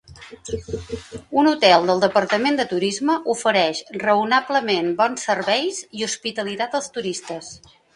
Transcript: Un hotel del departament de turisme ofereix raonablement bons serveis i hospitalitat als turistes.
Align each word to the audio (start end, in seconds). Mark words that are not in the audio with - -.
Un 1.41 1.49
hotel 1.49 1.85
del 1.91 2.01
departament 2.05 2.57
de 2.61 2.67
turisme 2.73 3.19
ofereix 3.37 3.85
raonablement 4.07 4.93
bons 5.05 5.31
serveis 5.33 5.87
i 6.01 6.11
hospitalitat 6.13 6.81
als 6.83 6.95
turistes. 6.99 7.59